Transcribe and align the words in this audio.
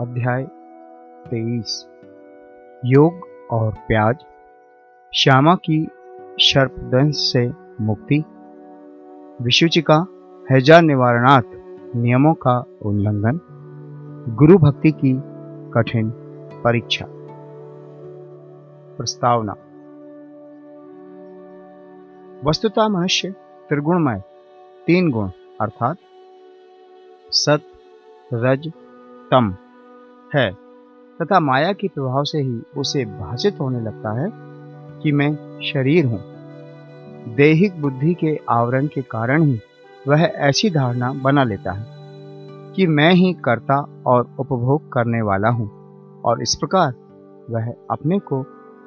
अध्याय 0.00 0.44
तेईस। 1.30 1.88
योग 2.84 3.28
और 3.50 3.74
प्याज। 3.74 4.16
श्यामा 5.14 5.54
की 5.54 5.88
सर्पदंश 6.38 7.14
से 7.14 7.52
मुक्ति। 7.80 8.24
विशुचिका, 9.42 10.06
हैजा 10.50 10.80
निवारणार्थ 10.80 11.46
नियमों 11.96 12.34
का 12.34 12.64
उल्लंघन। 12.82 13.40
गुरु 14.38 14.58
भक्ति 14.58 14.90
की 14.90 15.20
कठिन 15.70 16.10
परीक्षा। 16.64 17.06
प्रस्तावना। 18.96 19.52
वस्तुता 22.44 22.88
मनुष्य 22.88 23.30
त्रिगुणमय, 23.68 24.22
तीन 24.86 25.10
गुण, 25.10 25.28
अर्थात 25.60 25.96
सत, 27.30 27.60
रज, 28.34 28.72
तम। 29.30 29.56
है, 30.34 30.50
तथा 31.20 31.40
माया 31.40 31.72
के 31.72 31.88
प्रभाव 31.88 32.24
से 32.24 32.38
ही 32.38 32.60
उसे 32.76 33.04
भाषित 33.04 33.60
होने 33.60 33.80
लगता 33.80 34.12
है 34.20 34.30
कि 35.02 35.12
मैं 35.12 35.60
शरीर 35.62 36.06
हूँ। 36.06 36.20
दैहिक 37.36 37.80
बुद्धि 37.82 38.14
के 38.14 38.38
आवरण 38.50 38.86
के 38.86 39.02
कारण 39.02 39.42
ही 39.42 39.60
वह 40.08 40.22
ऐसी 40.22 40.70
धारणा 40.70 41.12
बना 41.12 41.44
लेता 41.44 41.72
है 41.72 41.86
कि 42.72 42.86
मैं 42.86 43.12
ही 43.12 43.32
कर्ता 43.32 44.02
और 44.06 44.36
उपभोग 44.40 44.92
करने 44.92 45.22
वाला 45.22 45.48
हूँ, 45.48 45.68
और 46.22 46.42
इस 46.42 46.54
प्रकार 46.54 46.92
वह 47.50 47.74
अपने 47.90 48.18
को 48.18 48.42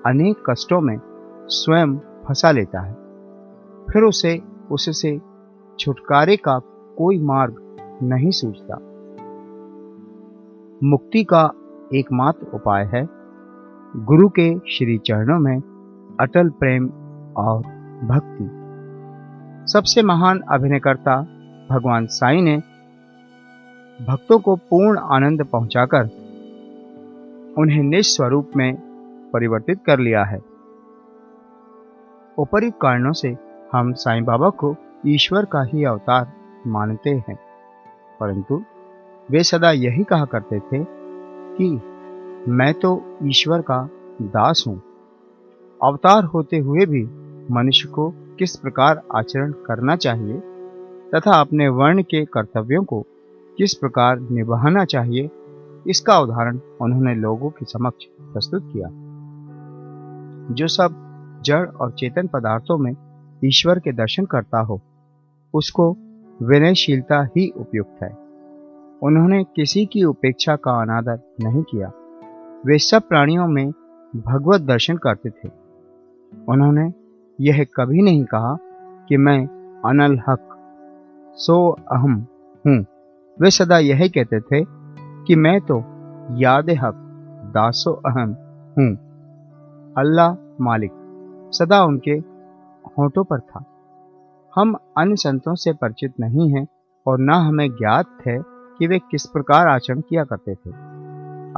अनेक 0.05 0.43
कष्टों 0.49 0.81
में 0.81 0.97
स्वयं 1.47 1.97
फंसा 1.97 2.51
लेता 2.51 2.81
है। 2.81 2.93
फिर 3.85 4.03
उसे, 4.03 4.41
उससे 4.71 5.19
छुटकारे 5.79 6.35
का 6.37 6.59
कोई 6.97 7.19
मार्ग 7.19 7.55
नहीं 8.03 8.31
सूझता। 8.31 8.77
मुक्ति 10.83 11.23
का 11.23 11.41
एकमात्र 11.93 12.47
उपाय 12.53 12.83
है। 12.85 13.01
गुरु 13.93 14.29
के 14.29 14.47
श्री 14.69 14.97
चरणों 14.97 15.37
में 15.39 15.61
अटल 16.19 16.49
प्रेम 16.49 16.87
और 17.37 17.61
भक्ति। 18.05 18.47
सबसे 19.73 20.01
महान 20.01 20.39
अभिनयकर्ता 20.51 21.15
भगवान 21.69 22.07
साई 22.07 22.41
ने 22.41 22.57
भक्तों 23.99 24.39
को 24.39 24.55
पूर्ण 24.55 24.99
आनंद 25.11 25.43
पहुंचाकर 25.43 26.09
उन्हें 27.57 27.81
निस्वरूप 27.83 28.51
में 28.55 28.75
परिवर्तित 29.33 29.83
कर 29.85 29.99
लिया 29.99 30.23
है। 30.23 30.41
उपयुक्त 32.37 32.77
कारणों 32.81 33.13
से 33.13 33.35
हम 33.73 33.93
साईं 33.93 34.25
बाबा 34.25 34.49
को 34.49 34.75
ईश्वर 35.07 35.45
का 35.45 35.63
ही 35.63 35.83
अवतार 35.83 36.31
मानते 36.67 37.09
हैं, 37.09 37.39
परंतु 38.19 38.63
वे 39.29 39.43
सदा 39.43 39.71
यही 39.71 40.03
कहा 40.03 40.25
करते 40.25 40.59
थे 40.59 40.83
कि 41.57 41.69
मैं 42.51 42.73
तो 42.73 42.89
ईश्वर 43.23 43.61
का 43.61 43.77
दास 44.21 44.63
हूँ। 44.67 44.81
अवतार 45.81 46.23
होते 46.23 46.57
हुए 46.57 46.85
भी 46.85 47.03
मनुष्य 47.53 47.89
को 47.89 48.09
किस 48.39 48.55
प्रकार 48.55 49.01
आचरण 49.15 49.51
करना 49.51 49.95
चाहिए 49.95 50.39
तथा 51.15 51.39
अपने 51.39 51.67
वर्ण 51.67 52.01
के 52.01 52.23
कर्तव्यों 52.25 52.83
को 52.83 53.01
किस 53.57 53.73
प्रकार 53.73 54.19
निभाना 54.19 54.85
चाहिए, 54.85 55.29
इसका 55.87 56.19
उदाहरण 56.19 56.59
उन्होंने 56.81 57.13
लोगों 57.15 57.49
के 57.49 57.65
समक्ष 57.65 58.05
प्रस्तुत 58.33 58.69
किया। 58.73 58.87
जो 60.55 60.67
सब 60.67 60.95
जड़ 61.45 61.65
और 61.67 61.91
चेतन 61.91 62.27
पदार्थों 62.27 62.77
में 62.77 62.95
ईश्वर 63.45 63.79
के 63.79 63.91
दर्शन 63.91 64.25
करता 64.25 64.59
हो, 64.59 64.79
उसको 65.53 65.91
विनयशीलता 66.39 67.21
ही 67.37 67.47
उपयुक्त 67.57 68.03
है। 68.03 68.11
उन्होंने 69.03 69.43
किसी 69.55 69.85
की 69.85 70.03
उपेक्षा 70.03 70.55
का 70.55 70.71
अनादर 70.81 71.19
नहीं 71.41 71.63
किया। 71.63 71.91
वे 72.65 72.77
सब 72.79 73.07
प्राणियों 73.07 73.47
में 73.47 73.69
भगवत 74.13 74.61
दर्शन 74.61 74.97
करते 74.97 75.29
थे। 75.29 75.49
उन्होंने 76.49 76.91
यह 77.39 77.65
कभी 77.75 78.01
नहीं 78.01 78.23
कहा 78.25 78.55
कि 79.09 79.17
मैं 79.17 79.39
अनल 79.85 80.17
हक, 80.27 80.49
सो 81.37 81.57
अहम 81.91 82.15
हूँ। 82.65 82.77
वे 83.37 83.51
सदा 83.51 83.77
यही 83.77 84.09
कहते 84.09 84.39
थे 84.39 84.63
कि 85.25 85.35
मैं 85.35 85.59
तो 85.61 85.79
याद 86.37 86.69
हक, 86.69 86.93
दासो 87.53 87.91
अहम 88.05 88.35
हूँ। 88.77 88.91
अल्लाह 89.97 90.33
मालिक 90.61 90.91
सदा 91.53 91.83
उनके 91.83 92.11
होठों 92.89 93.23
पर 93.23 93.39
था। 93.39 93.63
हम 94.53 94.75
अन्य 94.97 95.15
संतों 95.15 95.55
से 95.55 95.73
परिचित 95.73 96.13
नहीं 96.19 96.49
हैं 96.53 96.65
और 97.05 97.19
न 97.19 97.33
हमें 97.41 97.69
ज्ञात 97.69 98.17
है 98.27 98.37
कि 98.79 98.87
वे 98.87 98.99
किस 98.99 99.25
प्रकार 99.25 99.67
आचरण 99.67 100.01
किया 100.01 100.23
करते 100.23 100.55
थे, 100.55 100.69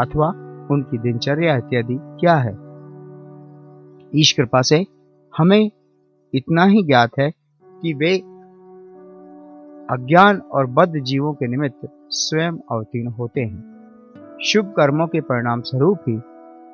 अथवा 0.02 0.28
उनकी 0.72 0.98
दिनचर्या 0.98 1.56
इत्यादि 1.58 1.98
क्या 2.02 2.36
है। 2.36 2.54
ईश 4.16 4.32
कृपा 4.32 4.62
से 4.62 4.86
हमें 5.38 5.72
इतना 6.34 6.64
ही 6.64 6.84
ज्ञात 6.84 7.10
है 7.20 7.32
कि 7.66 7.94
वे 7.94 8.18
अज्ञान 9.90 10.38
और 10.52 10.66
बद्ध 10.66 10.94
जीवों 11.00 11.34
के 11.34 11.48
निमित्त 11.48 11.88
स्वयं 12.10 12.52
अवतीर्ण 12.72 13.12
होते 13.12 13.42
हैं। 13.42 14.38
शुभ 14.44 14.74
कर्मों 14.78 15.08
के 15.08 15.22
परिणाम 15.22 15.62
स्वरूप 15.62 16.00
ही 16.10 16.22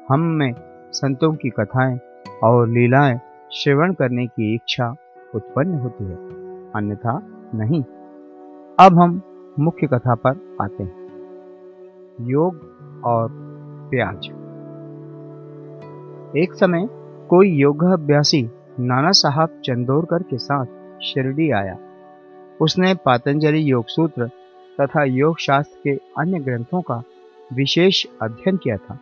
हम 0.10 0.20
में 0.20 0.54
संतों 0.92 1.34
की 1.34 1.50
कथाएँ 1.50 2.00
और 2.44 2.68
लीलाएँ 2.70 3.20
श्रवण 3.54 3.94
करने 3.94 4.26
की 4.28 4.54
इच्छा 4.56 4.96
उत्पन्न 5.36 5.80
होती 5.80 6.04
है, 6.04 6.16
अन्यथा 6.76 7.20
नहीं। 7.56 7.82
अब 8.80 9.00
हम 9.00 9.22
मुख्य 9.60 9.88
कथा 9.88 10.16
पर 10.16 10.40
आते 10.62 10.84
हैं। 10.84 12.28
योग 12.30 13.02
और 13.06 13.28
प्याज। 13.92 14.26
एक 16.38 16.54
समय 16.54 16.88
कोई 17.30 17.50
योगाभ्यासी 17.52 18.42
नाना 18.80 19.12
साहब 19.12 19.62
चंदोरकर 19.66 20.24
के 20.24 20.38
साथ 20.38 20.66
शिरडी 21.04 21.50
आया। 21.52 21.78
उसने 22.62 22.94
पातंजलि 22.96 23.72
योग 23.72 23.86
सूत्र 23.88 24.28
तथा 24.82 25.04
योग 25.04 25.40
शास्त्र 25.40 25.80
के 25.84 25.96
अन्य 26.18 26.40
ग्रंथों 26.40 26.82
का 26.82 27.02
विशेष 27.52 28.06
अध्ययन 28.22 28.58
किया 28.58 28.78
था, 28.78 29.00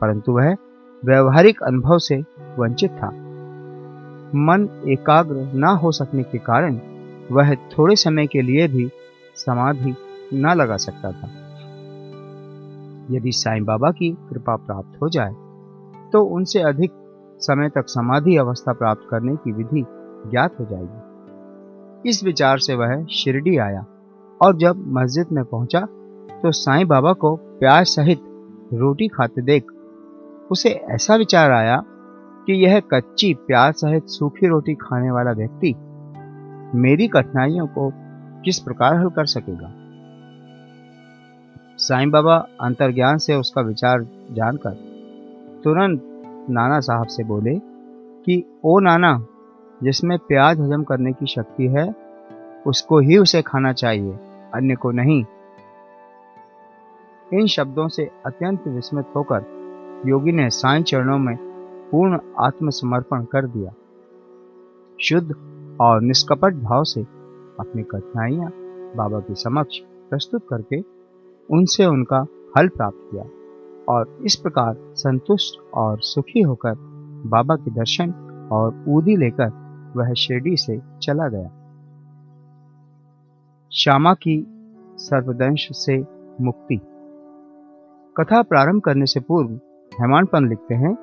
परंतु 0.00 0.32
वह 0.32 0.54
व्यवहारिक 1.02 1.62
अनुभव 1.62 1.98
से 1.98 2.16
वंचित 2.58 2.90
था। 2.92 3.10
मन 4.36 4.68
एकाग्र 4.88 5.50
न 5.54 5.76
हो 5.82 5.90
सकने 5.92 6.22
के 6.22 6.38
कारण 6.38 6.78
वह 7.32 7.54
थोड़े 7.54 7.96
समय 7.96 8.26
के 8.26 8.42
लिए 8.42 8.68
भी 8.68 8.90
समाधि 9.36 9.94
न 10.34 10.54
लगा 10.54 10.76
सकता 10.76 11.12
था। 11.12 11.28
यदि 13.10 13.32
साईं 13.32 13.64
बाबा 13.64 13.90
की 13.90 14.10
कृपा 14.30 14.56
प्राप्त 14.56 15.00
हो 15.02 15.08
जाए 15.08 15.32
तो 16.12 16.22
उनसे 16.36 16.60
अधिक 16.60 16.90
समय 17.40 17.68
तक 17.68 17.88
समाधि 17.88 18.36
अवस्था 18.36 18.72
प्राप्त 18.72 19.06
करने 19.10 19.36
की 19.36 19.52
विधि 19.52 19.84
ज्ञात 20.30 20.60
हो 20.60 20.64
जाएगी। 20.64 22.08
इस 22.08 22.24
विचार 22.24 22.58
से 22.58 22.74
वह 22.74 23.04
शिरडी 23.04 23.56
आया 23.56 23.84
और 24.40 24.56
जब 24.56 24.84
मस्जिद 24.92 25.26
में 25.32 25.44
पहुँचा 25.44 25.80
तो 26.42 26.52
साईं 26.52 26.86
बाबा 26.88 27.12
को 27.12 27.36
प्याज 27.36 27.86
सहित 27.86 28.20
रोटी 28.74 29.08
खाते 29.08 29.42
देख 29.42 29.70
उसे 30.50 30.68
ऐसा 30.68 31.14
विचार 31.14 31.50
आया 31.50 31.82
कि 32.46 32.52
यह 32.64 32.80
कच्ची 32.80 33.32
प्याज 33.34 33.74
सहित 33.74 34.06
सूखी 34.06 34.46
रोटी 34.46 34.74
खाने 34.74 35.10
वाला 35.10 35.32
व्यक्ति 35.32 35.74
मेरी 36.78 37.08
कठिनाइयों 37.08 37.66
को 37.66 37.90
किस 38.44 38.58
प्रकार 38.58 38.96
हल 38.96 39.08
कर 39.08 39.26
सकेगा? 39.26 39.72
साईं 41.78 42.10
बाबा 42.10 42.48
अंतर्ज्ञान 42.60 43.18
से 43.18 43.34
उसका 43.34 43.60
विचार 43.60 44.02
जानकर 44.32 44.70
तुरंत 45.64 46.02
नाना 46.50 46.80
साहब 46.80 47.06
से 47.06 47.24
बोले 47.24 47.58
कि, 48.24 48.60
ओ 48.64 48.78
नाना, 48.78 49.26
जिसमें 49.82 50.18
प्याज 50.18 50.60
हजम 50.60 50.82
करने 50.82 51.12
की 51.12 51.26
शक्ति 51.26 51.66
है, 51.66 51.94
उसको 52.66 52.98
ही 52.98 53.16
उसे 53.16 53.42
खाना 53.42 53.72
चाहिए, 53.72 54.12
अन्य 54.54 54.74
को 54.74 54.90
नहीं। 54.90 55.24
इन 57.34 57.46
शब्दों 57.46 57.88
से 57.88 58.10
अत्यंत 58.26 58.68
विस्मित 58.68 59.06
होकर 59.16 59.44
योगी 60.06 60.32
ने 60.32 60.50
साई 60.50 60.82
चरणों 60.82 61.18
में 61.18 61.36
पूर्ण 61.90 62.18
आत्मसमर्पण 62.40 63.24
कर 63.24 63.46
दिया। 63.46 63.70
शुद्ध 65.00 65.34
और 65.80 66.02
निष्कपट 66.02 66.54
भाव 66.54 66.84
से 66.84 67.23
अपनी 67.60 67.82
कठिनाइयाँ 67.82 68.50
बाबा 68.96 69.20
के 69.20 69.34
समक्ष 69.34 69.78
प्रस्तुत 69.78 70.46
करके 70.50 70.80
उनसे 71.50 71.86
उनका 71.86 72.26
हल 72.58 72.68
प्राप्त 72.68 72.98
किया 73.10 73.24
और 73.88 74.18
इस 74.26 74.36
प्रकार 74.36 74.76
संतुष्ट 74.78 75.74
और 75.74 76.00
सुखी 76.00 76.40
होकर 76.40 76.74
बाबा 77.26 77.56
के 77.56 77.70
दर्शन 77.70 78.10
और 78.52 78.84
ऊदी 78.88 79.16
लेकर 79.16 79.64
वह 79.96 80.12
शिरडी 80.12 80.56
से 80.56 80.80
चला 81.02 81.28
गया। 81.28 81.48
श्यामा 83.72 84.14
की 84.14 84.46
सर्वदंश 84.96 85.68
से 85.72 86.04
मुक्ति। 86.40 86.76
कथा 88.16 88.42
प्रारंभ 88.42 88.82
करने 88.82 89.06
से 89.06 89.20
पूर्व 89.20 89.50
हेमानपन 90.00 90.48
लिखते 90.48 90.74
हैं 90.74 90.96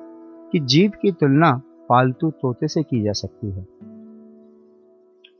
कि 0.52 0.60
जीव 0.60 0.92
की 1.02 1.12
तुलना 1.12 1.60
पालतू 1.88 2.30
तोते 2.30 2.68
से 2.68 2.82
की 2.82 3.02
जा 3.02 3.12
सकती 3.12 3.50
है। 3.50 3.91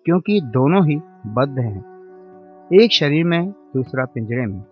क्योंकि 0.05 0.41
दोनों 0.41 0.87
ही 0.87 1.01
बद्ध 1.27 1.59
हैं। 1.59 1.81
एक 2.73 2.93
शरीर 2.93 3.25
में, 3.25 3.51
दूसरा 3.51 4.05
पिंजरे 4.05 4.47
में। 4.47 4.65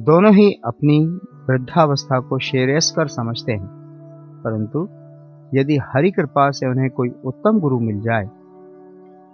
दोनों 0.00 0.34
ही 0.34 0.52
अपनी 0.64 1.06
वृद्धावस्था 1.48 2.20
को 2.20 2.38
श्रेयस्कर 2.38 3.06
समझते 3.06 3.52
हैं। 3.52 3.68
परंतु 4.44 4.88
यदि 5.54 5.76
हरि 5.76 6.10
कृपा 6.10 6.50
से 6.50 6.70
उन्हें 6.70 6.90
कोई 6.90 7.08
उत्तम 7.24 7.60
गुरु 7.60 7.80
मिल 7.80 8.00
जाए 8.00 8.30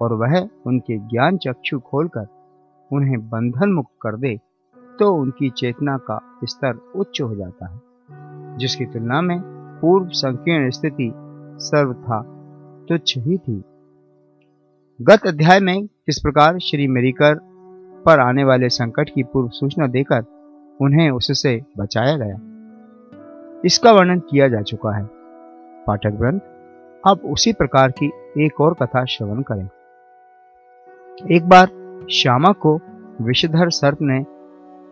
और 0.00 0.12
वह 0.12 0.48
उनके 0.66 0.98
ज्ञान 0.98 1.36
चक्षु 1.36 1.78
खोलकर 1.78 2.26
उन्हें 2.92 3.28
बंधन 3.28 3.72
मुक्त 3.72 3.94
कर 4.02 4.16
दे 4.16 4.40
तो 4.98 5.14
उनकी 5.14 5.50
चेतना 5.50 5.96
का 5.96 6.20
स्तर 6.44 6.74
उच्च 6.96 7.22
हो 7.22 7.34
जाता 7.34 7.66
है, 7.66 7.80
जिसकी 8.58 8.86
तुलना 8.86 9.20
में 9.20 9.42
पूर्व 9.82 10.08
संकीर्ण 10.08 10.70
स्थिति 10.70 11.12
सर्वथा 11.58 12.22
तुच्छ 12.88 13.18
ही 13.18 13.38
थी। 13.38 13.64
गत 15.00 15.26
अध्याय 15.26 15.60
में 15.60 15.86
किस 15.86 16.18
प्रकार 16.18 16.58
श्री 16.58 16.86
मेरीकर 16.88 17.34
पर 18.06 18.20
आने 18.20 18.44
वाले 18.44 18.68
संकट 18.68 19.08
की 19.14 19.22
पूर्व 19.22 19.48
सूचना 19.48 19.86
देकर 19.86 20.24
उन्हें 20.80 21.10
उससे 21.10 21.62
बचाया 21.78 22.16
गया? 22.16 22.36
इसका 23.64 23.92
वर्णन 23.92 24.18
किया 24.18 24.48
जा 24.48 24.60
चुका 24.62 24.96
है। 24.96 25.04
पाठक 25.86 26.10
ग्रंथ, 26.10 26.40
अब 27.06 27.20
उसी 27.32 27.52
प्रकार 27.52 27.90
की 27.90 28.10
एक 28.38 28.60
और 28.60 28.74
कथा 28.74 29.04
श्रवण 29.04 29.42
करें। 29.42 29.68
एक 31.36 31.48
बार 31.48 31.66
श्यामा 32.12 32.52
को 32.52 32.78
विषधर 33.20 33.70
सर्प 33.70 33.98
ने 34.02 34.24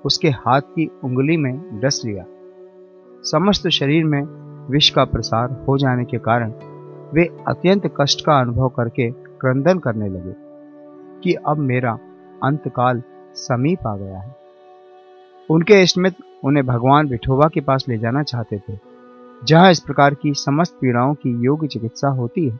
उसके 0.05 0.29
हाथ 0.29 0.61
की 0.61 0.91
उंगली 1.05 1.37
में 1.37 1.81
डस 1.81 2.03
लिया। 2.05 2.25
समस्त 3.23 3.69
शरीर 3.69 4.05
में 4.05 4.23
विष 4.71 4.91
का 4.91 5.05
प्रसार 5.05 5.65
हो 5.69 5.79
जाने 5.79 6.05
के 6.05 6.19
कारण 6.19 6.53
वे 7.15 7.37
अत्यंत 7.49 7.95
कष्ट 8.01 8.25
का 8.27 8.41
अनुभव 8.41 8.69
करके 8.69 9.30
क्रंदन 9.41 9.79
करने 9.79 10.09
लगे 10.09 10.35
कि 11.21 11.35
अब 11.47 11.59
मेरा 11.59 11.99
अंतकाल 12.43 13.03
समीप 13.35 13.87
आ 13.87 13.97
गया 13.97 14.19
है। 14.19 14.37
उनके 15.51 15.83
इष्टमित 15.83 16.15
उन्हें 16.45 16.67
भगवान 16.67 17.09
विठोबा 17.09 17.49
के 17.49 17.61
पास 17.61 17.85
ले 17.89 17.99
जाना 17.99 18.23
चाहते 18.23 18.59
थे, 18.59 18.79
जहाँ 19.45 19.71
इस 19.71 19.81
प्रकार 19.81 20.15
की 20.15 20.33
समस्त 20.35 20.77
पीड़ाओं 20.81 21.15
की 21.15 21.31
योग्य 21.45 21.67
चिकित्सा 21.67 22.09
होती 22.09 22.49
है। 22.49 22.59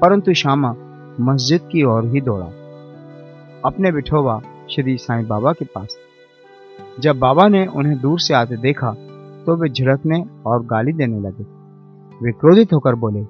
परंतु 0.00 0.34
श्यामा 0.34 0.74
मस्जिद 1.20 1.60
की 1.72 1.82
ओर 1.84 2.04
ही 2.04 2.20
दौड़ा। 2.20 2.46
अपने 3.64 3.90
विठोबा 3.90 4.40
श्री 4.70 4.96
साईं 4.98 5.26
बाबा 5.28 5.52
के 5.52 5.64
पास। 5.64 5.96
जब 7.00 7.18
बाबा 7.18 7.48
ने 7.48 7.66
उन्हें 7.66 8.00
दूर 8.00 8.20
से 8.20 8.34
आते 8.34 8.56
देखा 8.56 8.90
तो 9.46 9.56
वे 9.56 9.68
झिड़कने 9.68 10.24
और 10.46 10.62
गाली 10.62 10.92
देने 10.92 11.20
लगे। 11.20 11.44
वे 12.24 12.32
क्रोधित 12.32 12.72
होकर 12.72 12.94
बोले 12.94 13.22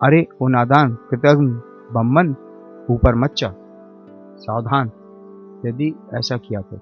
अरे 0.00 0.26
ओ 0.42 0.48
नादान 0.48 0.94
कृतज्ञ 1.10 1.46
बम्मन 1.94 2.34
ऊपर 2.90 3.14
मच्चा 3.14 3.48
सावधान, 4.36 4.90
यदि 5.66 5.94
ऐसा 6.14 6.36
किया 6.36 6.60
तो। 6.60 6.78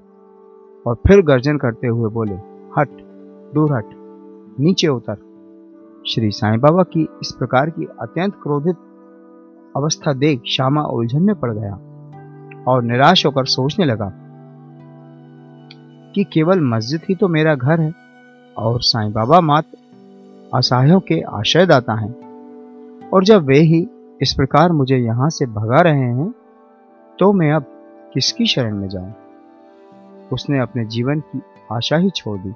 और 0.86 0.94
फिर 0.94 1.22
गर्जन 1.22 1.56
करते 1.56 1.86
हुए 1.86 2.10
बोले, 2.10 2.34
हट, 2.78 2.88
दूर 3.54 3.72
हट, 3.72 3.90
नीचे 4.60 4.88
उतर। 4.88 5.16
श्री 6.08 6.30
साईं 6.30 6.60
बाबा 6.60 6.82
की 6.82 7.02
इस 7.02 7.32
प्रकार 7.38 7.70
की 7.70 7.86
अत्यंत 8.00 8.34
क्रोधित 8.42 8.76
अवस्था 9.76 10.12
देख 10.12 10.42
श्यामा 10.46 10.82
उलझन 10.82 11.22
में 11.22 11.34
पड़ 11.34 11.52
गया 11.52 11.74
और 12.68 12.82
निराश 12.82 13.26
होकर 13.26 13.44
सोचने 13.44 13.84
लगा 13.84 14.10
कि 16.14 16.24
केवल 16.24 16.60
मस्जिद 16.60 17.00
ही 17.08 17.14
तो 17.14 17.28
मेरा 17.28 17.54
घर 17.54 17.80
है 17.80 17.92
और 18.56 18.80
साईं 18.80 19.12
बाबा 19.12 19.40
मात्र 19.40 19.78
असहायों 20.54 21.00
के 21.00 21.20
आश्रयदाता 21.20 21.94
हैं। 21.94 22.31
और 23.12 23.24
जब 23.24 23.46
वे 23.46 23.58
ही 23.60 23.86
इस 24.22 24.32
प्रकार 24.34 24.72
मुझे 24.72 24.96
यहाँ 24.96 25.28
से 25.30 25.46
भगा 25.46 25.80
रहे 25.80 26.00
हैं 26.00 26.30
तो 27.18 27.32
मैं 27.32 27.52
अब 27.52 27.64
किसकी 28.14 28.46
शरण 28.46 28.76
में 28.76 28.88
जाऊँ? 28.88 29.12
उसने 30.32 30.58
अपने 30.58 30.84
जीवन 30.84 31.20
की 31.20 31.40
आशा 31.72 31.96
ही 31.96 32.10
छोड़ 32.10 32.38
दी 32.40 32.52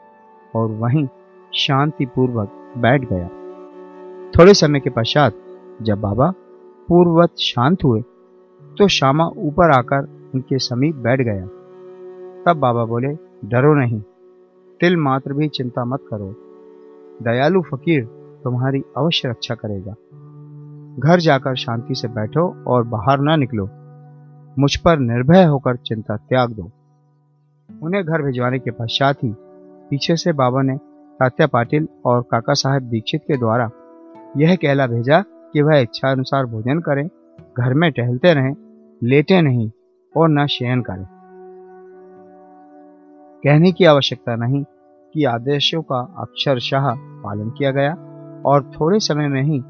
और 0.55 0.71
वहीं 0.73 1.07
शांतिपूर्वक 1.53 2.53
बैठ 2.79 3.05
गया। 3.13 3.29
थोड़े 4.31 4.55
समय 4.55 4.81
के 4.81 4.91
पश्चात 4.91 5.35
जब 5.83 6.01
बाबा 6.01 6.31
पूर्ववत 6.89 7.37
शांत 7.41 7.85
हुए 7.85 8.01
तो 8.63 8.89
श्यामा 8.89 9.27
ऊपर 9.39 9.71
आकर 9.71 10.09
उनके 10.35 10.59
समीप 10.59 10.95
बैठ 10.97 11.21
गया। 11.21 11.47
तब 12.45 12.59
बाबा 12.61 12.85
बोले, 12.85 13.09
डरो 13.45 13.75
नहीं, 13.75 14.01
तिल 14.81 14.97
मात्र 14.97 15.33
भी 15.33 15.49
चिंता 15.49 15.85
मत 15.85 16.05
करो। 16.11 16.35
दयालु 17.23 17.63
फकीर 17.63 18.05
तुम्हारी 18.45 18.83
अवश्य 18.97 19.29
रक्षा 19.29 19.55
करेगा। 19.55 19.95
घर 20.99 21.21
जाकर 21.21 21.55
शांति 21.57 21.95
से 21.95 22.09
बैठो 22.09 22.65
और 22.67 22.85
बाहर 22.85 23.21
ना 23.21 23.37
निकलो। 23.37 23.65
मुझ 24.59 24.77
पर 24.77 24.99
निर्भय 24.99 25.45
होकर 25.45 25.77
चिंता 25.77 26.17
त्याग 26.17 26.51
दो। 26.51 26.71
उन्हें 27.83 28.05
घर 28.05 28.23
भिजवाने 28.23 28.59
के 28.59 28.71
पश्चात 28.71 29.17
ही 29.25 29.35
पीछे 29.91 30.17
से 30.17 30.33
बाबा 30.33 30.63
ने 30.63 30.77
तात्या 31.21 31.47
पाटिल 31.47 31.89
और 32.05 32.23
काका 32.23 32.55
साहब 32.55 32.83
दीक्षित 32.83 33.23
के 33.23 33.37
द्वारा 33.37 33.71
यह 34.37 34.57
कहला 34.57 34.87
भेजा 34.87 35.21
कि 35.53 35.63
वह 35.63 35.77
इच्छा 35.77 36.11
अनुसार 36.11 36.47
भोजन 36.47 36.81
करें, 36.81 37.07
घर 37.59 37.75
में 37.75 37.93
टहलते 37.93 38.35
रहें, 38.35 38.55
लेटे 39.05 39.43
नहीं 39.43 39.71
और 40.17 40.29
न 40.29 40.47
शयन 40.47 40.83
करें। 40.83 41.07
कहने 43.45 43.73
की 43.73 43.85
आवश्यकता 43.85 44.37
नहीं 44.37 44.65
कि 45.15 45.25
आदेशों 45.25 45.83
का 45.83 46.15
अक्षरशाह 46.19 46.91
पालन 46.97 47.51
किया 47.51 47.71
गया 47.71 47.95
और 48.47 48.71
थोड़े 48.81 48.99
समय 49.01 49.29
में 49.29 49.43
ही 49.43 49.63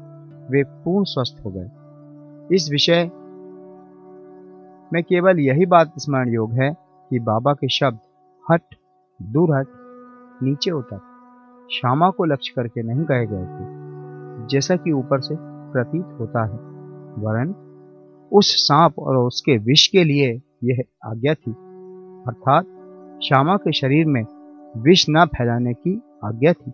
वे 0.51 0.63
पूर्ण 0.63 1.03
स्वस्थ 1.03 1.45
हो 1.45 1.51
गए। 1.51 2.55
इस 2.55 2.69
विषय 2.71 3.09
में 4.93 5.03
केवल 5.03 5.39
यही 5.39 5.65
बात 5.65 5.93
स्मरण 5.97 6.29
योग 6.29 6.53
है 6.53 6.71
कि 7.11 7.19
बाबा 7.19 7.53
के 7.53 7.67
शब्द 7.69 7.99
हट 8.45 8.75
दूर 9.19 9.55
हट 9.55 9.67
नीचे 10.43 10.71
उतर 10.71 10.99
श्यामा 11.71 12.09
को 12.09 12.25
लक्ष्य 12.25 12.53
करके 12.55 12.83
नहीं 12.83 13.03
कहे 13.05 13.25
गए 13.25 13.45
थे, 13.45 14.47
जैसा 14.47 14.75
कि 14.75 14.91
ऊपर 14.91 15.21
से 15.21 15.35
प्रतीत 15.71 16.05
होता 16.19 16.43
है। 16.45 16.57
वरन 17.17 17.53
उस 18.31 18.53
सांप 18.57 18.99
और 18.99 19.17
उसके 19.17 19.57
विष 19.57 19.87
के 19.87 20.03
लिए 20.03 20.29
यह 20.63 20.83
आज्ञा 21.05 21.33
थी। 21.33 21.51
अर्थात 22.27 22.65
श्यामा 23.23 23.55
के 23.57 23.71
शरीर 23.71 24.05
में 24.05 24.23
विष 24.77 25.05
न 25.09 25.25
फैलाने 25.25 25.73
की 25.73 26.01
आज्ञा 26.23 26.53
थी। 26.53 26.71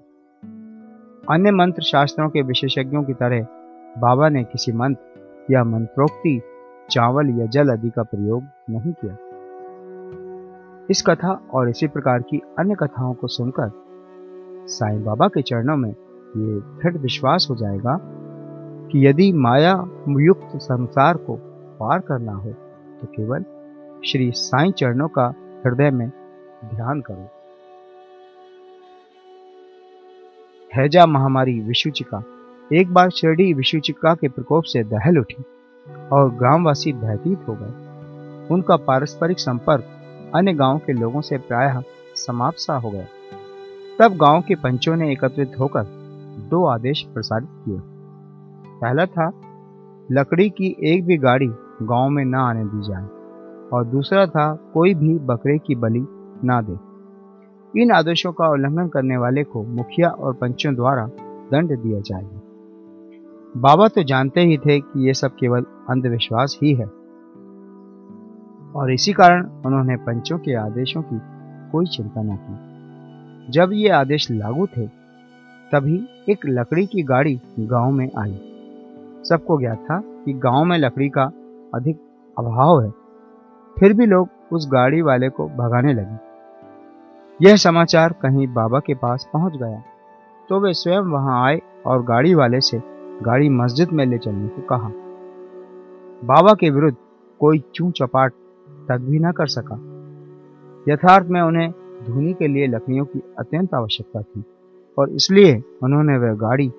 अन्य 1.30 1.52
मंत्र 1.52 1.82
शास्त्रों 1.82 2.30
के 2.30 2.42
विशेषज्ञों 2.42 3.04
की 3.04 3.14
तरह 3.14 3.46
बाबा 3.98 4.30
ने 4.30 4.44
किसी 4.44 4.72
मंत्र 4.72 5.54
या 5.54 5.64
मंत्रोक्ति, 5.64 6.42
चावल 6.90 7.30
या 7.30 7.46
जल 7.46 7.72
आदि 7.72 7.90
का 7.90 8.04
प्रयोग 8.04 8.44
नहीं 8.70 8.94
किया। 8.94 9.18
इस 10.90 11.02
कथा 11.02 11.32
और 11.54 11.70
इसी 11.70 11.88
प्रकार 11.88 12.22
की 12.22 12.42
अन्य 12.60 12.76
कथाओं 12.80 13.14
को 13.14 13.28
सुनकर 13.28 13.72
साईं 14.68 15.04
बाबा 15.04 15.28
के 15.28 15.42
चरणों 15.42 15.78
में 15.78 15.90
ये 15.90 16.60
दृढ़ 16.60 16.98
विश्वास 16.98 17.48
हो 17.50 17.56
जाएगा 17.56 17.98
कि 18.92 19.08
यदि 19.08 19.32
माया 19.32 19.74
युक्त 20.20 20.58
संसार 20.58 21.18
को 21.18 21.36
पार 21.80 22.00
करना 22.00 22.34
हो 22.34 22.52
तो 23.02 23.08
केवल 23.08 23.46
श्री 24.06 24.32
साईं 24.32 24.72
चरणों 24.72 25.08
का 25.08 25.34
हृदय 25.66 25.92
में 25.92 26.08
ध्यान 26.66 27.02
करो। 27.02 27.30
हैजा 30.72 31.06
महामारी 31.06 31.60
विषुचिका 31.60 32.24
एक 32.74 32.94
बार 32.94 33.10
शिरडी 33.10 33.54
विषुचिका 33.54 34.14
के 34.14 34.28
प्रकोप 34.28 34.64
से 34.64 34.84
दहल 34.84 35.18
उठी 35.18 35.44
और 36.12 36.30
ग्रामवासी 36.30 36.94
भयभीत 36.94 37.40
हो 37.48 37.58
गए। 37.62 38.48
उनका 38.54 38.76
पारस्परिक 38.76 39.40
संपर्क 39.40 39.84
अन्य 40.36 40.54
गाँव 40.54 40.78
के 40.78 40.94
लोगों 40.94 41.22
से 41.22 41.38
प्रायः 41.38 41.82
समाप्त 42.16 42.58
सा 42.58 42.78
हो 42.78 42.92
गया। 42.92 43.06
तब 44.00 44.16
गाँव 44.16 44.42
के 44.42 44.56
पंचों 44.56 44.96
ने 44.96 45.12
एकत्रित 45.12 45.52
होकर 45.60 45.84
दो 46.50 46.66
आदेश 46.66 47.02
प्रसारित 47.14 47.50
किए। 47.52 47.78
पहला 48.82 49.06
था, 49.06 49.32
लकड़ी 50.12 50.50
की 50.50 50.76
एक 50.84 51.06
भी 51.06 51.18
गाड़ी 51.18 51.48
गाँव 51.82 52.10
में 52.10 52.26
न 52.26 52.36
आने 52.36 52.66
दी 52.66 52.88
जाए 52.88 53.06
और 53.74 53.86
दूसरा 53.86 54.26
था, 54.28 54.72
कोई 54.74 54.94
भी 54.94 55.20
बकरे 55.20 55.58
की 55.58 55.76
बलि 55.76 56.06
ना 56.44 56.62
दे। 56.62 57.82
इन 57.82 57.92
आदेशों 57.92 58.34
का 58.34 58.50
उल्लंघन 58.50 58.88
करने 58.88 59.18
वाले 59.18 59.44
को 59.44 59.64
मुखिया 59.64 60.10
और 60.10 60.34
पंचों 60.34 60.76
द्वारा 60.76 61.06
दंड 61.52 61.80
दिया 61.82 62.00
जाएगा। 62.00 62.43
बाबा 63.58 63.88
तो 63.88 64.04
जानते 64.04 64.42
ही 64.42 64.58
थे 64.58 64.80
कि 64.80 65.08
यह 65.08 65.14
सब 65.14 65.36
केवल 65.36 65.66
अंधविश्वास 65.90 66.58
ही 66.64 66.74
है। 66.74 66.86
और 68.76 68.92
इसी 68.92 69.14
कारण 69.14 69.46
उन्होंने 69.66 69.96
पंचों 69.96 70.38
के 70.38 70.56
आदेशों 70.56 71.02
की 71.02 71.20
कोई 71.72 71.86
चिंता 71.86 72.22
न 72.24 72.36
की। 72.36 73.52
जब 73.52 73.70
ये 73.74 73.90
आदेश 73.90 74.32
लागू 74.32 74.66
थे, 74.68 74.88
तभी 75.72 76.10
एक 76.30 76.40
लकड़ी 76.46 76.86
की 76.86 77.04
गाड़ी 77.04 77.40
गाँव 77.60 77.92
में 77.92 78.10
आई। 78.18 78.34
सबको 79.30 79.60
ज्ञात 79.60 79.78
था 79.78 80.00
कि 80.00 80.34
गाँव 80.34 80.64
में 80.66 80.78
लकड़ी 80.78 81.10
का 81.10 81.24
अधिक 81.74 82.00
अभाव 82.38 82.82
है। 82.82 82.92
फिर 83.80 83.94
भी 83.94 84.06
लोग 84.06 84.30
उस 84.52 84.68
गाड़ी 84.72 85.02
वाले 85.02 85.30
को 85.30 85.48
भगाने 85.48 85.94
लगे। 85.94 86.18
यह 87.42 87.56
समाचार 87.56 88.14
कहीं 88.22 88.48
बाबा 88.48 88.80
के 88.80 88.94
पास 88.94 89.28
पहुँच 89.34 89.54
गया 89.54 89.84
तो 90.50 90.60
वे 90.60 90.74
स्वयं 90.74 91.02
वहाँ 91.02 91.46
आए 91.46 91.62
और 91.86 92.04
गाड़ी 92.04 92.34
वाले 92.34 92.62
से 92.62 92.93
गाड़ी 93.22 93.50
मस्जिद 93.50 93.92
में 93.92 94.06
ले 94.06 94.18
चलने 94.18 94.48
को 94.48 94.62
कहा। 94.62 94.90
बाबा 96.26 96.54
के 96.54 96.70
विरुद्ध 96.70 96.96
कोई 97.42 97.64
चू 97.76 97.90
चपाट 97.92 98.34
तक 98.88 99.02
भी 99.02 99.20
न 99.20 99.32
कर 99.32 99.48
सका। 99.48 99.76
यथार्थ 100.88 101.28
में 101.28 101.42
उन्हें 101.42 101.72
धुनी 102.06 102.34
के 102.34 102.48
लिए 102.48 102.68
लकड़ियों 102.68 103.06
की 103.06 103.22
अत्यंत 103.40 103.74
आवश्यकता 103.74 104.22
थी, 104.22 104.44
और 104.98 105.10
इसलिए 105.10 105.62
उन्होंने 105.84 106.18
वह 106.18 106.34
गाड़ी 106.38 106.72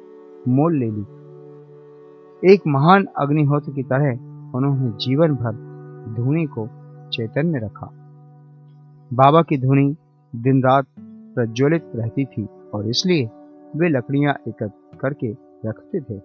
मोल 0.48 0.76
ले 0.76 0.90
ली। 0.90 2.52
एक 2.52 2.66
महान 2.66 3.06
अग्निहोत्र 3.18 3.72
की 3.72 3.82
तरह 3.82 4.56
उन्होंने 4.56 4.90
जीवन 5.00 5.34
भर 5.34 5.52
धुनी 6.16 6.44
को 6.46 6.66
चैतन्य 7.12 7.58
रखा। 7.58 7.90
बाबा 9.10 9.42
की 9.42 9.58
धुनी 9.58 9.96
दिन 10.32 10.62
रात 10.62 10.86
प्रज्वलित 10.98 11.90
रहती 11.96 12.24
थी, 12.24 12.46
और 12.74 12.88
इसलिए 12.88 13.28
वे 13.76 13.88
लकड़ियाँ 13.88 14.34
एकत्र 14.48 14.98
करके 14.98 15.32
रखते 15.66 16.00
थे। 16.00 16.20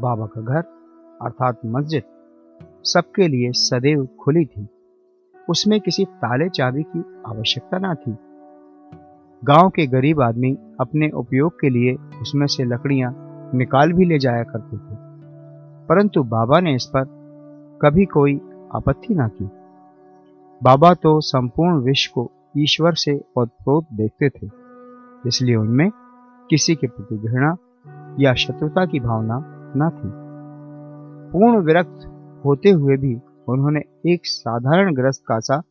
बाबा 0.00 0.26
का 0.26 0.40
घर, 0.40 0.62
अर्थात 1.22 1.60
मस्जिद, 1.66 2.02
सबके 2.84 3.28
लिए 3.28 3.52
सदैव 3.52 4.06
खुली 4.20 4.44
थी। 4.44 4.66
उसमें 5.48 5.80
किसी 5.80 6.04
ताले 6.04 6.48
चाबी 6.48 6.82
की 6.82 7.04
आवश्यकता 7.26 7.78
ना 7.78 7.94
थी। 7.94 8.16
गाँव 9.42 9.68
के 9.68 9.86
गरीब 9.86 10.20
आदमी 10.22 10.52
अपने 10.80 11.08
उपयोग 11.10 11.60
के 11.60 11.70
लिए 11.70 11.94
उसमें 12.20 12.46
से 12.46 12.64
लकड़ियाँ 12.64 13.12
निकाल 13.54 13.92
भी 13.92 14.04
ले 14.04 14.18
जाया 14.18 14.42
करते 14.42 14.76
थे। 14.76 14.96
परंतु 15.88 16.22
बाबा 16.22 16.60
ने 16.60 16.74
इस 16.74 16.86
पर 16.86 17.04
कभी 17.82 18.04
कोई 18.06 18.34
आपत्ति 18.74 19.14
ना 19.14 19.28
की। 19.28 19.44
बाबा 20.60 20.92
तो 20.94 21.20
संपूर्ण 21.20 21.80
विश्व 21.80 22.10
को 22.14 22.30
ईश्वर 22.58 22.94
से 22.94 23.14
ओतप्रोत 23.38 23.86
देखते 23.92 24.28
थे, 24.28 24.50
इसलिए 25.26 25.56
उनमें 25.56 25.90
किसी 26.50 26.74
के 26.74 26.86
प्रति 26.86 27.16
घृणा 27.16 27.56
या 28.20 28.34
शत्रुता 28.34 28.86
की 28.86 29.00
भावना 29.00 29.44
न 29.76 29.90
थी। 29.90 30.28
पूर्ण 31.32 31.58
विरक्त 31.58 32.06
होते 32.44 32.70
हुए 32.70 32.96
भी 32.96 33.14
उन्होंने 33.48 34.12
एक 34.12 34.20
साधारण 34.24 34.94
ग्रस्त 34.94 35.22
का 35.26 35.38
सा 35.38 35.62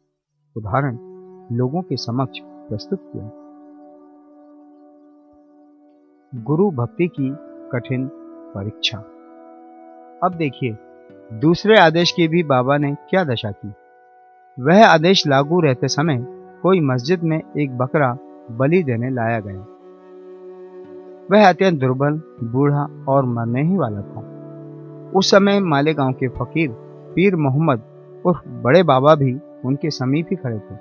उदाहरण 0.58 0.98
लोगों 1.56 1.82
के 1.82 1.98
समक्ष 1.98 2.40
प्रस्तुत 2.44 3.00
किया। 3.02 3.32
गुरु 6.44 6.72
भक्ति 6.72 7.08
की 7.08 7.36
कठिन 7.72 8.10
परीक्षा। 8.56 8.98
अब 10.24 10.34
देखिए, 10.36 10.78
दूसरे 11.40 11.80
आदेश 11.80 12.12
की 12.12 12.28
भी 12.28 12.44
बाबा 12.44 12.78
ने 12.78 12.96
क्या 13.10 13.24
दशा 13.24 13.52
की? 13.52 13.74
वह 14.60 14.88
आदेश 14.88 15.28
लागू 15.28 15.62
रहते 15.62 15.88
समय 15.88 16.26
कोई 16.62 16.80
मस्जिद 16.80 17.24
में 17.24 17.42
एक 17.58 17.78
बकरा 17.78 18.18
बलि 18.52 18.84
देने 18.84 19.10
लाया 19.10 19.40
गया। 19.40 19.66
वह 21.32 21.50
अत्यंत 21.50 21.80
दुर्बल, 21.80 22.22
बूढ़ा 22.44 23.06
और 23.08 23.26
मरने 23.26 23.64
ही 23.64 23.78
वाला 23.78 24.02
था। 24.02 24.22
उस 25.16 25.32
समय 25.32 25.60
मालेगांव 25.60 26.14
के 26.14 26.28
फकीर 26.28 26.70
पीर 27.16 27.36
मोहम्मद 27.36 27.82
उर्फ़ 28.26 28.48
बड़े 28.48 28.84
बाबा 28.84 29.16
भी 29.16 29.40
उनके 29.66 29.90
समीप 29.90 30.28
ही 30.30 30.36
खड़े 30.36 30.60
थे। 30.60 30.76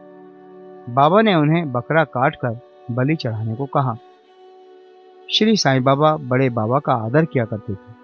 बाबा 0.94 1.22
ने 1.22 1.34
उन्हें 1.34 1.72
बकरा 1.72 2.04
काट 2.04 2.36
कर 2.36 2.60
बलि 2.90 3.16
चढ़ाने 3.16 3.54
को 3.54 3.66
कहा। 3.66 3.96
श्री 5.30 5.56
साईं 5.56 5.84
बाबा 5.84 6.16
बड़े 6.16 6.50
बाबा 6.50 6.78
का 6.78 6.92
आदर 6.92 7.24
किया 7.24 7.44
करते 7.44 7.74
थे। 7.74 7.94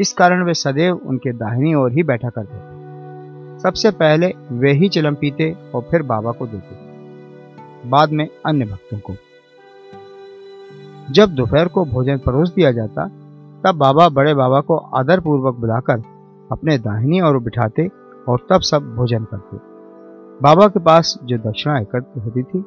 इस 0.00 0.12
कारण 0.12 0.44
वे 0.44 0.54
सदैव 0.54 1.00
उनके 1.06 1.32
दाहिनी 1.32 1.74
ओर 1.74 1.92
ही 1.92 2.02
बैठा 2.02 2.28
करते 2.28 2.54
थे। 2.54 2.84
सबसे 3.58 3.90
पहले 3.90 4.34
वे 4.52 4.72
ही 4.72 4.88
चिलम 4.88 5.14
पीते 5.14 5.56
और 5.74 5.82
फिर 5.90 6.02
बाबा 6.02 6.32
को 6.32 6.46
देते। 6.46 6.84
बाद 7.88 8.10
में 8.10 8.28
अन्य 8.46 8.64
भक्तों 8.64 8.98
को। 8.98 9.12
जब 11.10 11.34
दोपहर 11.34 11.68
को 11.68 11.84
भोजन 11.84 12.18
परोस 12.18 12.54
दिया 12.54 12.72
जाता, 12.72 13.06
तब 13.64 13.76
बाबा 13.76 14.08
बड़े 14.08 14.34
बाबा 14.34 14.60
को 14.60 14.76
आदर 14.76 15.20
पूर्वक 15.20 15.54
बुलाकर 15.54 16.02
अपने 16.52 16.78
दाहिनी 16.78 17.20
ओर 17.20 17.38
बिठाते 17.38 17.88
और 18.28 18.46
तब 18.50 18.60
सब 18.60 18.94
भोजन 18.96 19.24
करते। 19.24 19.56
बाबा 20.42 20.68
के 20.68 20.80
पास 20.80 21.18
जो 21.24 21.38
दक्षिणा 21.38 21.78
एकत्र 21.78 22.20
होती 22.20 22.42
थी, 22.42 22.64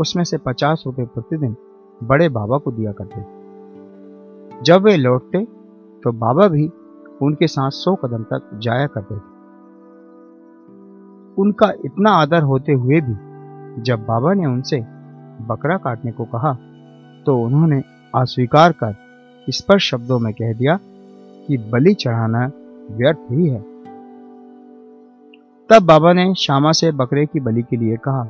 उसमें 0.00 0.24
से 0.24 0.36
पचास 0.36 0.82
रुपए 0.86 1.04
प्रतिदिन 1.04 1.56
बड़े 2.02 2.28
बाबा 2.28 2.58
को 2.58 2.70
दिया 2.72 2.92
करते। 2.92 4.62
जब 4.62 4.82
वे 4.82 4.96
लौटते 4.96 5.44
तो 6.02 6.12
बाबा 6.12 6.48
भी 6.48 6.70
उनके 7.22 7.46
साथ 7.46 7.70
सौ 7.70 7.94
कदम 7.94 8.22
तक 8.22 8.50
जाया 8.54 8.86
करते 8.86 9.14
थे। 9.14 9.36
उनका 11.42 11.72
इतना 11.84 12.10
आदर 12.10 12.42
होते 12.42 12.72
हुए 12.72 13.00
भी 13.00 13.82
जब 13.82 14.06
बाबा 14.06 14.32
ने 14.34 14.46
उनसे 14.46 14.80
बकरा 15.46 15.76
काटने 15.76 16.12
को 16.12 16.24
कहा 16.24 16.56
तो 17.26 17.36
उन्होंने 17.38 17.82
अस्वीकार 18.14 18.72
कर 18.72 18.94
स्पष्ट 19.48 19.90
शब्दों 19.90 20.18
में 20.18 20.32
कह 20.34 20.52
दिया 20.52 20.78
कि 21.48 21.56
बलि 21.72 21.94
चढ़ाना 21.94 22.50
व्यर्थ 22.90 23.18
ही 23.32 23.48
है। 23.48 23.60
तब 25.70 25.82
बाबा 25.82 26.12
ने 26.12 26.34
श्यामा 26.34 26.72
से 26.72 26.90
बकरे 26.92 27.26
की 27.26 27.40
बलि 27.40 27.62
के 27.62 27.76
लिए 27.76 27.96
कहा। 27.96 28.22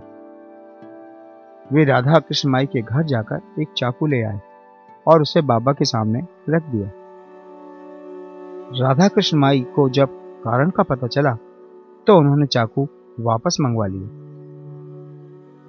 वे 1.73 1.85
राधा 1.85 2.19
कृष्ण 2.19 2.51
माई 2.51 2.67
के 2.67 2.83
घर 2.83 3.03
जाकर 3.03 3.63
एक 3.63 3.69
चाकू 3.77 4.07
ले 4.07 4.23
आए 4.23 4.41
और 5.07 5.23
उसे 5.23 5.41
बाबा 5.43 5.73
के 5.73 5.85
सामने 5.85 6.23
रख 6.51 6.63
दिया। 6.63 6.91
राधा 8.81 9.09
कृष्ण 9.09 9.39
माई 9.39 9.61
को 9.77 9.89
जब 9.89 10.09
कारण 10.45 10.71
का 10.71 10.83
पता 10.83 11.07
चला 11.07 11.37
तो 12.07 12.17
उन्होंने 12.19 12.47
चाकू 12.47 12.89
वापस 13.21 13.57
मंगवा 13.61 13.87
लिया 13.87 14.09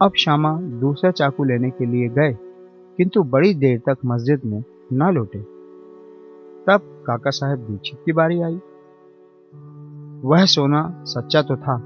अब 0.01 0.11
श्यामा 0.17 0.57
दूसरा 0.81 1.11
चाकू 1.11 1.43
लेने 1.43 1.69
के 1.69 1.85
लिए 1.85 2.07
गए 2.09 2.33
किंतु 2.97 3.23
बड़ी 3.23 3.53
देर 3.53 3.79
तक 3.79 3.97
मस्जिद 4.05 4.41
में 4.45 4.63
न 4.93 5.13
लौटे। 5.13 5.39
तब 6.67 7.03
काका 7.07 7.29
साहब 7.29 7.57
दीक्षित 7.57 7.99
की 8.05 8.13
बारी 8.13 8.41
आई। 8.41 8.59
वह 10.23 10.45
सोना 10.45 11.03
सच्चा 11.05 11.41
तो 11.41 11.55
था, 11.55 11.81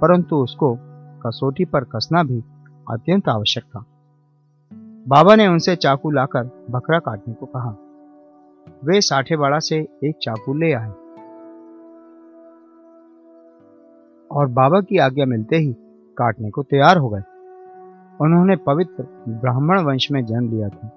परंतु 0.00 0.36
उसको 0.36 0.78
कसौटी 1.26 1.64
पर 1.64 1.84
कसना 1.84 2.22
भी 2.22 2.44
अत्यंत 2.90 3.28
आवश्यक 3.28 3.64
था। 3.64 3.84
बाबा 5.08 5.36
ने 5.36 5.46
उनसे 5.46 5.76
चाकू 5.76 6.10
लाकर 6.10 6.66
बकरा 6.70 6.98
काटने 6.98 7.34
को 7.34 7.46
कहा। 7.46 7.76
वे 8.84 9.00
साठेवाड़ा 9.00 9.58
से 9.58 9.88
एक 10.04 10.16
चाकू 10.22 10.54
ले 10.54 10.72
आए। 10.72 10.90
और 14.30 14.46
बाबा 14.46 14.80
की 14.80 14.98
आज्ञा 14.98 15.26
मिलते 15.26 15.56
ही 15.56 15.72
काटने 16.16 16.50
को 16.50 16.62
तैयार 16.62 16.96
हो 16.96 17.08
गए। 17.08 17.22
उन्होंने 18.20 18.56
पवित्र 18.56 19.06
ब्राह्मण 19.28 19.80
वंश 19.80 20.10
में 20.12 20.24
जन्म 20.26 20.50
लिया 20.50 20.68
था 20.68 20.90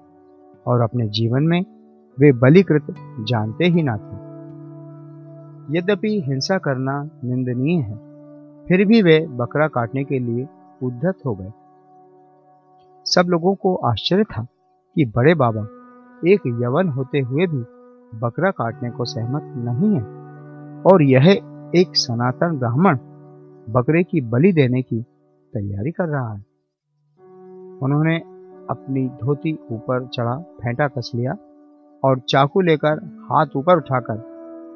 और 0.66 0.80
अपने 0.80 1.08
जीवन 1.08 1.42
में 1.42 1.64
वे 2.18 2.32
बलिकृत 2.32 2.86
जानते 3.28 3.64
ही 3.64 3.82
ना 3.82 3.96
थे। 3.96 4.20
यद्यपि 5.78 6.20
हिंसा 6.26 6.58
करना 6.58 7.02
निंदनीय 7.24 7.80
है, 7.80 7.96
फिर 8.66 8.84
भी 8.86 9.02
वे 9.02 9.18
बकरा 9.30 9.68
काटने 9.68 10.04
के 10.04 10.18
लिए 10.18 10.46
उद्धत 10.82 11.14
हो 11.26 11.34
गए। 11.34 11.52
सब 13.06 13.28
लोगों 13.28 13.54
को 13.54 13.74
आश्चर्य 13.74 14.24
था 14.24 14.46
कि 14.96 15.04
बड़े 15.04 15.34
बाबा 15.34 15.62
एक 16.28 16.46
यवन 16.62 16.88
होते 16.88 17.20
हुए 17.20 17.46
भी 17.46 17.64
बकरा 18.18 18.50
काटने 18.50 18.90
को 18.90 19.04
सहमत 19.04 19.52
नहीं 19.56 19.94
है 19.94 20.02
और 20.82 21.02
यह 21.02 21.28
एक 21.74 21.96
सनातन 21.96 22.58
ब्राह्मण 22.58 22.98
बकरे 23.70 24.02
की 24.02 24.20
बलि 24.20 24.52
देने 24.52 24.82
की 24.82 25.02
तैयारी 25.52 25.90
कर 25.90 26.08
रहा 26.08 26.32
है। 26.34 26.51
उन्होंने 27.82 28.18
अपनी 28.70 29.08
धोती 29.08 29.58
ऊपर 29.72 30.06
चढ़ा, 30.06 30.36
फेंटा 30.36 30.88
कस 30.88 31.12
लिया 31.14 31.36
और 32.04 32.18
चाकू 32.18 32.60
लेकर 32.60 32.92
हाथ 33.30 33.46
ऊपर 33.56 33.76
उठाकर 33.76 34.14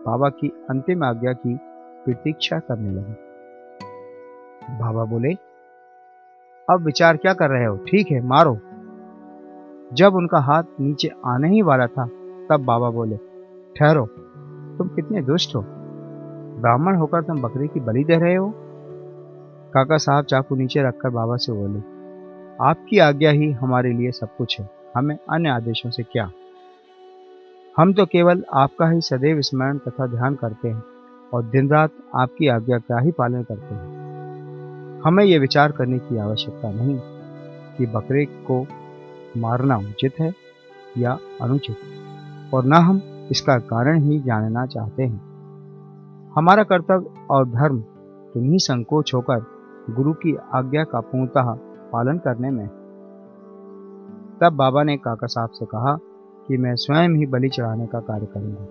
बाबा 0.06 0.28
की 0.28 0.48
अंतिम 0.70 1.04
आज्ञा 1.04 1.32
की 1.32 1.58
प्रतीक्षा 2.04 2.58
करने 2.58 2.90
लगे। 2.90 3.12
बाबा 4.78 5.04
बोले, 5.04 5.32
अब 6.70 6.80
विचार 6.80 7.16
क्या 7.16 7.34
कर 7.34 7.50
रहे 7.50 7.64
हो? 7.64 7.76
ठीक 7.76 8.10
है, 8.10 8.20
मारो। 8.20 8.58
जब 9.92 10.14
उनका 10.14 10.38
हाथ 10.38 10.62
नीचे 10.80 11.10
आने 11.26 11.48
ही 11.48 11.62
वाला 11.62 11.86
था, 11.86 12.06
तब 12.50 12.64
बाबा 12.64 12.90
बोले, 12.90 13.16
ठहरो, 13.76 14.06
तुम 14.78 14.88
कितने 14.88 15.22
दुष्ट 15.22 15.56
हो। 15.56 15.64
ब्राह्मण 16.60 16.96
होकर 16.96 17.22
तुम 17.22 17.42
बकरी 17.42 17.68
की 17.68 17.80
बलि 17.80 18.04
दे 18.04 18.16
रहे 18.16 18.34
हो? 18.34 18.52
काका 19.74 19.96
साहब 19.96 20.24
चाकू 20.24 20.56
नीचे 20.56 20.82
रखकर 20.82 21.10
बाबा 21.10 21.36
से 21.36 21.52
बोले 21.52 21.95
आपकी 22.60 22.98
आज्ञा 22.98 23.30
ही 23.30 23.50
हमारे 23.52 23.92
लिए 23.92 24.10
सब 24.10 24.36
कुछ 24.36 24.60
है। 24.60 24.70
हमें 24.96 25.16
अन्य 25.30 25.48
आदेशों 25.48 25.90
से 25.90 26.02
क्या? 26.02 26.30
हम 27.76 27.92
तो 27.92 28.06
केवल 28.06 28.44
आपका 28.54 28.88
ही 28.90 29.00
सदैव 29.00 29.40
स्मरण 29.40 29.78
तथा 29.78 30.06
ध्यान 30.06 30.34
करते 30.34 30.68
हैं 30.68 30.82
और 31.34 31.42
दिन 31.42 31.68
रात 31.70 31.90
आपकी 32.14 32.48
आज्ञा 32.48 32.78
का 32.78 33.00
ही 33.00 33.10
पालन 33.10 33.42
करते 33.42 33.74
हैं। 33.74 35.00
हमें 35.00 35.24
यह 35.24 35.40
विचार 35.40 35.72
करने 35.72 35.98
की 35.98 36.18
आवश्यकता 36.18 36.70
नहीं 36.70 36.98
कि 37.78 37.86
बकरे 37.86 38.24
को 38.24 38.66
मारना 39.36 39.76
उचित 39.76 40.12
है 40.20 40.32
या 40.98 41.18
अनुचित, 41.42 41.76
और 42.54 42.64
न 42.64 42.72
हम 42.72 43.02
इसका 43.30 43.58
कारण 43.58 44.02
ही 44.02 44.20
जानना 44.20 44.66
चाहते 44.66 45.02
हैं। 45.02 45.20
हमारा 46.36 46.62
कर्तव्य 46.62 47.26
और 47.30 47.48
धर्म 47.48 47.80
तुम्ही 48.34 48.58
संकोच 48.58 49.14
होकर 49.14 49.44
गुरु 49.90 50.12
की 50.12 50.36
आज्ञा 50.54 50.84
का 50.84 51.00
पूर्णतः 51.00 51.58
पालन 51.96 52.18
करने 52.18 52.50
में। 52.50 52.66
तब 54.40 54.52
बाबा 54.52 54.82
ने 54.82 54.96
काका 54.96 55.26
साहब 55.26 55.50
से 55.50 55.66
कहा 55.66 55.98
कि 56.48 56.56
मैं 56.56 56.74
स्वयं 56.76 57.08
ही 57.08 57.26
बलि 57.26 57.48
चढ़ाने 57.48 57.86
का 57.86 58.00
कार्य 58.00 58.26
करूँगा। 58.26 58.64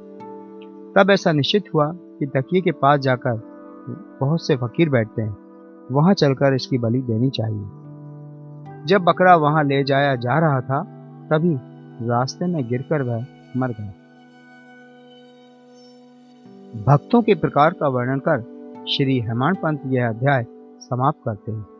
तब 0.93 1.11
ऐसा 1.11 1.31
निश्चित 1.31 1.63
हुआ 1.73 1.91
कि 1.93 2.25
तकिए 2.25 2.61
के 2.61 2.71
पास 2.71 2.99
जाकर 2.99 3.41
बहुत 4.19 4.47
से 4.47 4.55
फकीर 4.55 4.89
बैठते 4.89 5.21
हैं। 5.21 5.37
वहाँ 5.91 6.13
चलकर 6.13 6.53
इसकी 6.53 6.77
बलि 6.77 7.01
देनी 7.01 7.29
चाहिए। 7.29 7.65
जब 8.85 9.01
बकरा 9.01 9.35
वहाँ 9.35 9.63
ले 9.63 9.83
जाया 9.83 10.15
जा 10.15 10.39
रहा 10.39 10.61
था, 10.61 10.83
तभी 11.31 11.55
रास्ते 12.07 12.45
में 12.45 12.67
गिरकर 12.67 13.01
वह 13.01 13.25
मर 13.57 13.67
गया। 13.67 13.93
भक्तों 16.87 17.21
के 17.21 17.35
प्रकार 17.35 17.73
का 17.73 17.87
वर्णन 17.87 18.19
कर 18.19 18.41
श्री 18.89 19.19
हेमान 19.19 19.55
पंत 19.55 19.81
यह 19.85 20.09
अध्याय 20.09 20.45
समाप्त 20.81 21.19
करते 21.25 21.51
हैं। 21.51 21.74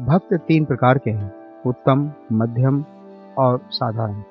भक्त 0.00 0.34
तीन 0.34 0.64
प्रकार 0.64 0.98
के 0.98 1.10
हैं, 1.10 1.62
उत्तम, 1.66 2.12
मध्यम 2.32 2.84
और 3.38 3.60
साधारण। 3.70 4.22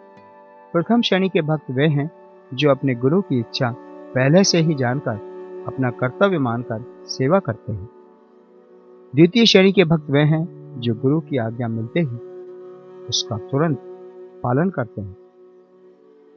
प्रथम 0.73 1.01
श्रेणी 1.01 1.29
के 1.29 1.41
भक्त 1.41 1.71
वे 1.71 1.87
हैं 1.87 2.11
जो 2.53 2.69
अपने 2.69 2.95
गुरु 2.95 3.21
की 3.21 3.39
इच्छा 3.39 3.75
पहले 4.15 4.43
से 4.43 4.57
ही 4.57 4.75
जानकर, 4.75 5.15
अपना 5.67 5.89
कर्तव्य 5.89 6.37
मानकर 6.37 6.85
सेवा 7.05 7.39
करते 7.39 7.73
हैं। 7.73 7.89
द्वितीय 9.15 9.45
श्रेणी 9.45 9.71
के 9.71 9.83
भक्त 9.83 10.09
वे 10.09 10.21
हैं 10.21 10.75
जो 10.79 10.95
गुरु 10.95 11.19
की 11.19 11.37
आज्ञा 11.37 11.67
मिलते 11.67 11.99
ही 11.99 12.17
उसका 13.09 13.37
तुरंत 13.37 13.77
पालन 14.43 14.69
करते 14.69 15.01
हैं। 15.01 15.17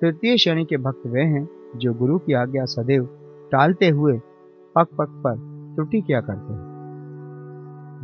तृतीय 0.00 0.36
श्रेणी 0.36 0.64
के 0.64 0.76
भक्त 0.76 1.06
वे 1.06 1.22
हैं 1.22 1.48
जो 1.76 1.94
गुरु 1.94 2.18
की 2.18 2.32
आज्ञा 2.32 2.64
सदैव 2.64 3.04
टालते 3.52 3.88
हुए 3.88 4.18
पक 4.74 4.88
पक 4.98 5.08
पर 5.08 5.34
त्रुटि 5.74 6.00
किया 6.00 6.20
करते 6.20 6.52
हैं। 6.52 6.65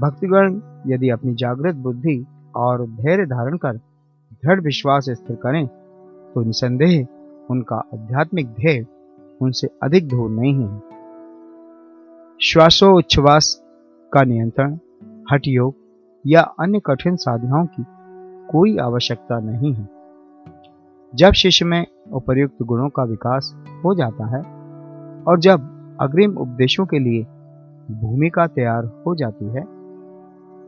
भक्तगण 0.03 0.61
यदि 0.87 1.09
अपनी 1.11 1.35
जागृत 1.35 1.75
बुद्धि 1.75 2.25
और 2.57 2.87
धैर्य 2.87 3.27
धारण 3.27 3.57
कर 3.57 3.77
दृढ़ 4.45 4.61
विश्वास 4.61 5.05
स्थिर 5.11 5.37
करें 5.37 5.67
तो 6.35 6.43
निसंदेह 6.43 7.07
उनका 7.51 7.77
आध्यात्मिक 7.95 8.47
ध्येय 8.47 8.85
उनसे 9.41 9.69
अधिक 9.83 10.09
दूर 10.09 10.31
नहीं 10.31 10.55
है। 10.55 10.81
श्वासोच्छ्वास 12.41 13.63
का 14.13 14.23
नियंत्रण, 14.23 14.79
हठ 15.33 15.41
योग 15.47 15.75
या 16.27 16.41
अन्य 16.61 16.81
कठिन 16.87 17.17
साधनाओं 17.17 17.67
की 17.67 17.85
कोई 18.53 18.77
आवश्यकता 18.77 19.39
नहीं 19.41 19.73
है। 19.75 19.89
जब 21.13 21.33
शिष्य 21.33 21.65
में 21.65 21.87
उपयुक्त 22.13 22.63
गुणों 22.63 22.89
का 22.89 23.05
विकास 23.05 23.53
हो 23.85 23.95
जाता 23.95 24.27
है 24.27 24.43
और 25.23 25.39
जब 25.39 25.69
अग्रिम 26.01 26.37
उपदेशों 26.37 26.87
के 26.87 26.99
लिए 26.99 27.23
भूमिका 28.01 28.47
तैयार 28.47 28.85
हो 29.07 29.15
जाती 29.15 29.45
है 29.45 29.82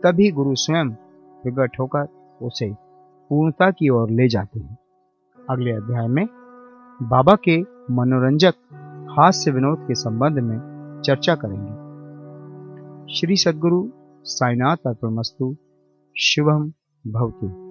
तभी 0.04 0.30
गुरु 0.30 0.54
स्वयं 0.54 0.90
प्रकट 1.42 1.80
होकर 1.80 2.08
उसे 2.42 2.72
पूर्णता 3.30 3.70
की 3.70 3.88
ओर 3.88 4.10
ले 4.10 4.28
जाते 4.28 4.60
हैं। 4.60 4.78
अगले 5.50 5.72
अध्याय 5.72 6.06
में 6.06 6.26
बाबा 7.02 7.34
के 7.34 7.60
मनोरंजक 7.90 8.54
हास्य 9.18 9.50
विनोद 9.50 9.78
के 9.88 9.94
संबंध 9.94 10.38
में 10.38 10.58
चर्चा 11.04 11.34
करेंगे। 11.34 11.84
श्री 13.14 13.36
सदगुरु 13.36 13.88
साईनाथ 14.24 14.76
अर्पणमस्तु, 14.86 15.56
शिवम 16.20 16.72
भवतु। 17.06 17.63